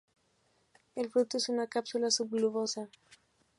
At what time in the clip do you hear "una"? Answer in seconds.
1.49-1.67